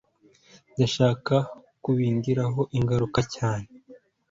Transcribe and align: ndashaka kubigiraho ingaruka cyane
ndashaka 0.73 1.35
kubigiraho 1.83 2.61
ingaruka 2.77 3.19
cyane 3.35 3.67